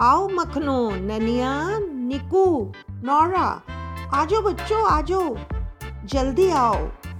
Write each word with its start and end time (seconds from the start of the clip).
आओ 0.00 0.28
मखनो, 0.28 0.90
ननिया, 0.90 1.52
निकू, 1.82 2.72
नौरा, 3.04 3.46
आजो 4.14 4.40
बच्चों, 4.42 4.82
आजो, 4.90 5.22
जल्दी 6.04 6.48
आओ। 6.50 6.76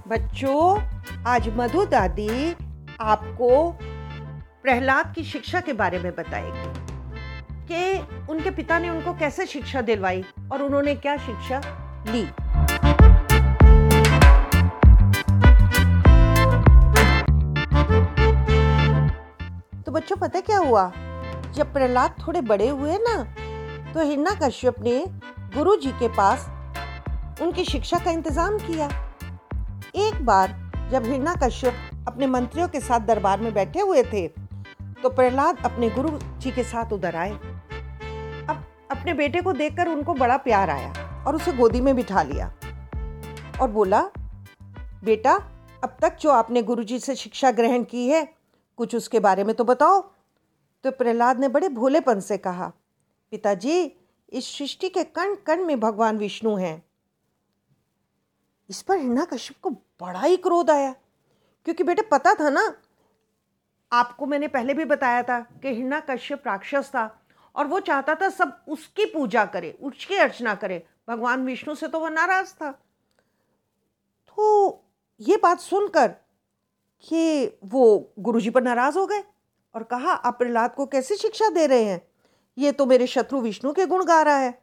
बच्चों, 0.07 0.81
आज 1.27 1.49
मधु 1.57 1.83
दादी 1.85 2.55
आपको 3.01 3.49
प्रहलाद 4.63 5.13
की 5.15 5.23
शिक्षा 5.23 5.61
के 5.61 5.73
बारे 5.73 5.99
में 5.99 6.11
बताएगी, 6.15 6.69
कि 7.67 8.07
उनके 8.29 8.51
पिता 8.51 8.79
ने 8.79 8.89
उनको 8.89 9.13
कैसे 9.13 9.45
शिक्षा 9.45 9.81
दिलवाई 9.81 10.23
और 10.51 10.61
उन्होंने 10.61 10.95
क्या 10.95 11.17
शिक्षा 11.17 11.61
ली। 12.07 12.25
तो 19.83 19.91
बच्चों, 19.91 20.17
पता 20.17 20.39
क्या 20.39 20.57
हुआ? 20.57 20.91
जब 21.53 21.73
प्रहलाद 21.73 22.15
थोड़े 22.19 22.41
बड़े 22.43 22.67
हुए 22.69 22.97
ना 22.99 23.17
तो 23.93 24.03
हिरणा 24.03 24.33
कश्यप 24.41 24.79
ने 24.79 25.03
गुरु 25.55 25.75
जी 25.75 25.91
के 25.99 26.07
पास 26.15 26.49
उनकी 27.41 27.63
शिक्षा 27.65 27.99
का 27.99 28.11
इंतज़ाम 28.11 28.57
किया। 28.59 28.89
एक 29.97 30.25
बार 30.25 30.55
जब 30.91 31.05
हिन्ना 31.05 31.33
कश्यप 31.43 32.05
अपने 32.07 32.27
मंत्रियों 32.27 32.67
के 32.67 32.79
साथ 32.79 32.99
दरबार 33.07 33.39
में 33.41 33.53
बैठे 33.53 33.79
हुए 33.81 34.03
थे 34.03 34.27
तो 35.01 35.09
प्रहलाद 35.09 35.57
अपने 35.65 35.89
गुरु 35.89 36.17
जी 36.39 36.51
के 36.51 36.63
साथ 36.65 36.93
उधर 36.93 37.15
आए। 37.15 37.31
अब 37.31 38.63
अपने 38.91 39.13
बेटे 39.13 39.41
को 39.41 39.53
देखकर 39.53 39.87
उनको 39.87 40.13
बड़ा 40.15 40.37
प्यार 40.39 40.69
आया 40.69 41.23
और 41.27 41.35
उसे 41.35 41.51
गोदी 41.53 41.81
में 41.81 41.95
बिठा 41.95 42.23
लिया 42.23 42.51
और 43.61 43.71
बोला, 43.71 44.01
बेटा, 45.03 45.33
अब 45.83 45.97
तक 46.01 46.17
जो 46.21 46.29
आपने 46.31 46.61
गुरुजी 46.63 46.99
से 46.99 47.15
शिक्षा 47.15 47.51
ग्रहण 47.51 47.83
की 47.83 48.07
है, 48.07 48.27
कुछ 48.79 48.95
उसके 48.95 49.19
बारे 49.19 49.43
में 49.43 49.55
तो 49.55 49.63
बताओ। 49.63 50.01
तो 50.83 50.91
प्रहलाद 50.91 51.39
ने 51.39 51.47
बड़े 51.47 51.69
भोलेपन 51.69 52.19
से 52.19 52.37
कहा, 52.37 52.71
पिताजी, 53.31 53.95
इस 54.29 54.57
सृष्टि 54.57 54.89
के 54.89 55.03
कण 55.03 55.35
कण 55.35 55.65
में 55.65 55.79
भगवान 55.79 56.17
विष्णु 56.17 56.55
हैं। 56.55 56.83
इस 58.69 58.81
पर 58.81 58.97
हिरणा 58.97 59.25
कश्यप 59.25 59.57
को 59.61 59.69
बड़ा 59.69 60.21
ही 60.21 60.37
क्रोध 60.37 60.69
आया, 60.69 60.91
क्योंकि 61.65 61.83
बेटे 61.83 62.01
पता 62.01 62.33
था 62.33 62.49
ना, 62.49 62.73
आपको 63.91 64.25
मैंने 64.25 64.47
पहले 64.47 64.73
भी 64.73 64.85
बताया 64.85 65.23
था 65.23 65.39
कि 65.39 65.67
हिरणा 65.67 65.99
कश्यप 65.99 66.47
राक्षस 66.47 66.89
था, 66.89 67.05
और 67.55 67.67
वो 67.67 67.79
चाहता 67.79 68.15
था 68.15 68.29
सब 68.29 68.59
उसकी 68.67 69.05
पूजा 69.05 69.45
करे, 69.45 69.71
उसकी 69.81 70.15
अर्चना 70.15 70.55
करे, 70.55 70.83
भगवान 71.09 71.45
विष्णु 71.45 71.75
से 71.75 71.87
तो 71.87 71.99
वह 71.99 72.09
नाराज़ 72.09 72.53
था। 72.53 72.71
तो 74.27 74.83
ये 75.19 75.37
बात 75.37 75.59
सुनकर 75.59 76.07
कि 77.03 77.45
वो 77.63 78.13
गुरुजी 78.19 78.49
पर 78.49 78.63
नाराज़ 78.63 78.97
हो 78.97 79.05
गए? 79.07 79.23
और 79.75 79.83
कहा, 79.83 80.11
आप 80.11 80.39
प्रहलाद 80.39 80.75
को 80.75 80.85
कैसे 80.85 81.15
शिक्षा 81.15 81.49
दे 81.49 81.67
रहे 81.67 81.83
हैं? 81.83 82.07
ये 82.57 82.71
तो 82.71 82.85
मेरे 82.85 83.07
शत्रु 83.07 83.41
विष्णु 83.41 83.73
के 83.73 83.85
गुण 83.85 84.05
गा 84.05 84.21
रहा 84.21 84.37
है। 84.37 84.61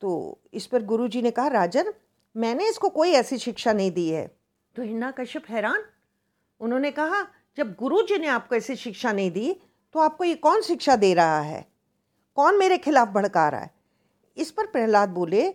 तो 0.00 0.38
इस 0.54 0.66
पर 0.66 0.82
गुरुजी 0.82 1.22
ने 1.22 1.30
कहा, 1.30 1.48
राजन, 1.48 1.94
मैंने 2.36 2.68
इसको 2.68 2.88
कोई 2.88 3.10
ऐसी 3.10 3.38
शिक्षा 3.38 3.72
नहीं 3.72 3.90
दी 3.90 4.10
है। 4.10 4.36
तो 4.76 4.82
हिन्ना 4.82 5.10
कश्यप 5.10 5.44
हैरान। 5.48 5.84
उन्होंने 6.60 6.90
कहा, 6.90 7.26
जब 7.56 7.74
गुरु 7.74 8.02
जी 8.02 8.18
ने 8.18 8.26
आपको 8.26 8.54
ऐसी 8.54 8.76
शिक्षा 8.76 9.12
नहीं 9.12 9.30
दी 9.30 9.60
तो 9.92 10.00
आपको 10.00 10.24
ये 10.24 10.34
कौन 10.34 10.60
शिक्षा 10.60 10.96
दे 10.96 11.14
रहा 11.14 11.40
है? 11.40 11.66
कौन 12.36 12.58
मेरे 12.58 12.78
खिलाफ 12.78 13.08
भड़का 13.08 13.48
रहा 13.48 13.60
है? 13.60 13.70
इस 14.36 14.50
पर 14.50 14.66
प्रहलाद 14.66 15.08
बोले 15.08 15.50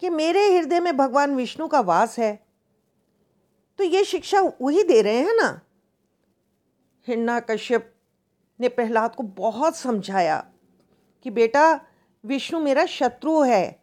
कि, 0.00 0.10
मेरे 0.10 0.58
हृदय 0.58 0.80
में 0.80 0.96
भगवान 0.96 1.34
विष्णु 1.34 1.68
का 1.68 1.80
वास 1.80 2.18
है। 2.18 2.46
तो 3.78 3.84
ये 3.84 4.04
शिक्षा 4.04 4.40
वही 4.62 4.82
दे 4.82 5.02
रहे 5.02 5.16
हैं 5.16 5.36
ना? 5.36 5.60
हिन्ना 7.08 7.40
कश्यप 7.40 7.94
ने 8.60 8.68
प्रहलाद 8.68 9.14
को 9.14 9.22
बहुत 9.22 9.76
समझाया 9.76 10.44
कि 11.22 11.30
बेटा, 11.30 11.80
विष्णु 12.24 12.60
मेरा 12.60 12.86
शत्रु 12.86 13.42
है, 13.42 13.82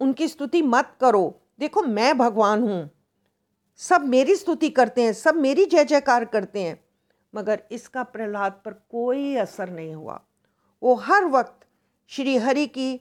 उनकी 0.00 0.28
स्तुति 0.28 0.62
मत 0.62 0.96
करो। 1.00 1.40
देखो, 1.58 1.82
मैं 1.82 2.18
भगवान 2.18 2.62
हूँ। 2.62 2.90
सब 3.76 4.04
मेरी 4.04 4.36
स्तुति 4.36 4.70
करते 4.70 5.02
हैं, 5.02 5.12
सब 5.12 5.34
मेरी 5.34 5.64
जय 5.64 5.84
जयकार 5.84 6.24
करते 6.24 6.62
हैं, 6.62 6.84
मगर 7.34 7.62
इसका 7.70 8.02
प्रहलाद 8.02 8.62
पर 8.64 8.72
कोई 8.72 9.36
असर 9.36 9.70
नहीं 9.70 9.94
हुआ। 9.94 10.20
वो 10.82 10.94
हर 10.94 11.24
वक्त 11.24 11.66
श्री 12.06 12.36
हरि 12.36 12.66
की 12.66 13.00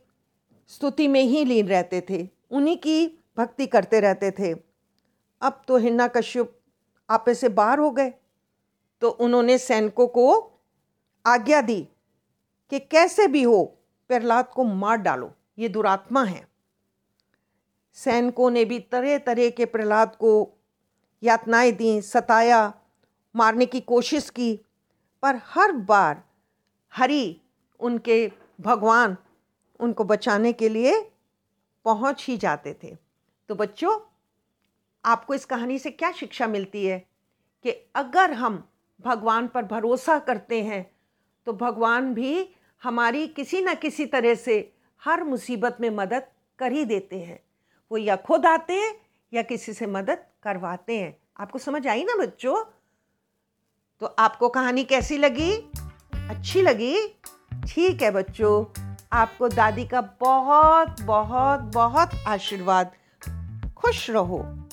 स्तुति 0.67 1.07
में 1.07 1.21
ही 1.21 1.45
लीन 1.45 1.67
रहते 1.67 2.01
थे, 2.09 2.27
उन्हीं 2.51 2.77
की 2.77 3.07
भक्ति 3.37 3.67
करते 3.67 3.99
रहते 3.99 4.31
थे। 4.31 4.53
अब 5.41 5.61
तो 5.67 5.77
हिन्ना 5.77 6.07
कश्यप 6.07 6.59
आपे 7.09 7.33
से 7.33 7.49
बाहर 7.49 7.79
हो 7.79 7.91
गए। 7.91 8.13
तो 9.01 9.09
उन्होंने 9.09 9.57
सैनिकों 9.57 10.07
को 10.07 10.51
आज्ञा 11.25 11.61
दी 11.61 11.87
कि 12.69 12.79
कैसे 12.79 13.27
भी 13.27 13.43
हो, 13.43 13.63
प्रहलाद 14.07 14.47
को 14.47 14.63
मार 14.63 14.97
डालो। 14.97 15.33
ये 15.59 15.69
दुरात्मा 15.69 16.23
है। 16.23 16.47
सैनिकों 17.93 18.51
ने 18.51 18.65
भी 18.65 18.79
तरह 18.79 19.17
तरह 19.17 19.49
के 19.49 19.65
प्रहलाद 19.65 20.15
को 20.15 20.53
यातनाएँ 21.23 21.71
दी, 21.71 22.01
सताया, 22.01 22.73
मारने 23.35 23.65
की 23.65 23.79
कोशिश 23.81 24.29
की, 24.29 24.61
पर 25.21 25.39
हर 25.45 25.71
बार 25.71 26.23
हरि 26.93 27.41
उनके 27.79 28.31
भगवान 28.61 29.17
उनको 29.79 30.03
बचाने 30.03 30.53
के 30.53 30.69
लिए 30.69 31.11
पहुँच 31.85 32.25
ही 32.27 32.37
जाते 32.37 32.75
थे। 32.83 32.97
तो 33.49 33.55
बच्चों, 33.55 33.99
आपको 35.05 35.33
इस 35.33 35.45
कहानी 35.45 35.79
से 35.79 35.91
क्या 35.91 36.11
शिक्षा 36.11 36.47
मिलती 36.47 36.85
है 36.85 36.99
कि 37.63 37.69
अगर 37.95 38.33
हम 38.33 38.69
भगवान 39.01 39.47
पर 39.47 39.63
भरोसा 39.63 40.19
करते 40.19 40.63
हैं 40.63 40.91
तो 41.45 41.53
भगवान 41.53 42.13
भी 42.13 42.49
हमारी 42.83 43.27
किसी 43.27 43.61
न 43.61 43.75
किसी 43.75 44.05
तरह 44.05 44.35
से 44.35 44.73
हर 45.05 45.23
मुसीबत 45.23 45.77
में 45.81 45.89
मदद 45.89 46.27
कर 46.59 46.71
ही 46.71 46.85
देते 46.85 47.19
हैं। 47.19 47.39
वो 47.91 47.97
या 47.97 48.15
खुद 48.15 48.45
आते 48.45 48.73
हैं 48.73 48.93
या 49.33 49.41
किसी 49.41 49.73
से 49.73 49.87
मदद 49.87 50.25
करवाते 50.43 50.97
हैं। 50.99 51.17
आपको 51.39 51.59
समझ 51.59 51.87
आई 51.87 52.03
ना 52.03 52.15
बच्चों? 52.15 52.63
तो 53.99 54.05
आपको 54.05 54.49
कहानी 54.49 54.83
कैसी 54.83 55.17
लगी? 55.17 55.51
अच्छी 56.29 56.61
लगी? 56.61 57.07
ठीक 57.67 58.01
है 58.01 58.11
बच्चों, 58.11 58.81
आपको 59.13 59.49
दादी 59.49 59.87
का 59.87 60.01
बहुत 60.01 61.01
बहुत 61.01 61.59
बहुत 61.59 62.09
आशीर्वाद। 62.27 62.91
खुश 63.77 64.09
रहो। 64.09 64.66